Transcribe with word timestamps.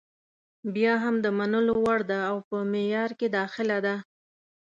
بیا 0.75 0.93
هم 1.03 1.15
د 1.25 1.27
منلو 1.37 1.73
وړ 1.83 1.99
ده 2.11 2.19
او 2.29 2.37
په 2.47 2.57
معیار 2.71 3.11
کې 3.19 3.27
داخله 3.37 3.77
ده. 3.85 3.95